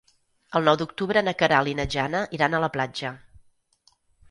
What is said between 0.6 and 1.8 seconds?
nou d'octubre na Queralt i